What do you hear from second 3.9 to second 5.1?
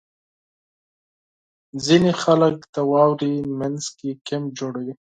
کې کیمپ جوړوي.